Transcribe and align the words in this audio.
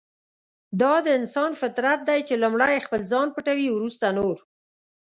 دا 0.81 0.93
د 1.05 1.07
انسان 1.19 1.51
فطرت 1.61 1.99
دی 2.09 2.19
چې 2.27 2.35
لومړی 2.43 2.83
خپل 2.85 3.01
ځان 3.11 3.27
پټوي 3.35 3.69
ورسته 3.71 4.07
نور. 4.17 4.37